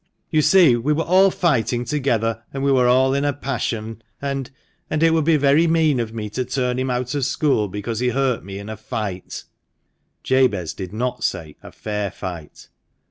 You 0.31 0.41
see, 0.41 0.75
we 0.75 0.93
were 0.93 1.03
all 1.03 1.29
fighting 1.29 1.85
together, 1.85 2.41
and 2.51 2.63
we 2.63 2.71
were 2.71 2.87
all 2.87 3.13
in 3.13 3.23
a 3.23 3.33
passion, 3.33 4.01
and— 4.19 4.49
and— 4.89 5.03
it 5.03 5.13
would 5.13 5.25
be 5.25 5.37
very 5.37 5.67
mean 5.67 5.99
of 5.99 6.11
me 6.11 6.27
to 6.31 6.43
turn 6.43 6.79
him 6.79 6.89
out 6.89 7.13
of 7.13 7.23
school 7.23 7.67
because 7.67 7.99
he 7.99 8.09
hurt 8.09 8.43
me 8.43 8.57
in 8.57 8.67
a 8.67 8.77
fight" 8.77 9.43
(Jabez 10.23 10.73
did 10.73 10.91
not 10.91 11.23
say 11.23 11.55
a 11.61 11.71
fair 11.71 12.09
fight). 12.09 12.69